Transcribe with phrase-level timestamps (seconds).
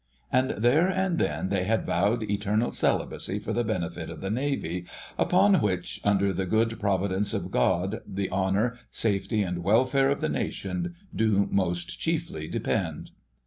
[0.31, 4.87] And there and then they had vowed eternal celibacy for the benefit of the Navy,
[5.15, 10.27] upon which, under the good providence of God, the Honour, Safety, and Welfare of the
[10.29, 13.11] Nation do most chiefly depend.